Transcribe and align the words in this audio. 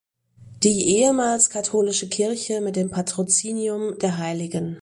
Die 0.63 0.97
ehemals 0.97 1.51
katholische 1.51 2.09
Kirche 2.09 2.59
mit 2.59 2.75
dem 2.75 2.89
Patrozinium 2.89 3.99
der 3.99 4.17
Hl. 4.17 4.79